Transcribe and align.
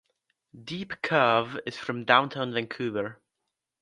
Deep 0.63 0.99
Cove 1.03 1.59
is 1.67 1.77
from 1.77 2.05
downtown 2.05 2.51
Vancouver. 2.51 3.21